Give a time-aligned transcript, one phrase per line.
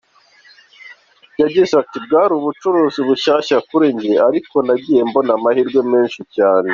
[1.41, 6.69] Yagize ati ‘‘Bwari ubucuruzi bushyashya kuri njye, ariko nagiye mbona amahirwe menshi cyane.